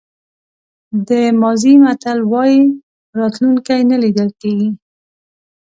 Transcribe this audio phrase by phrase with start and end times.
[1.07, 1.09] د
[1.41, 2.61] مازی متل وایي
[3.19, 4.69] راتلونکی نه لیدل کېږي.